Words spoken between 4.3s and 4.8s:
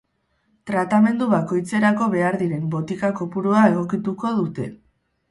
dute.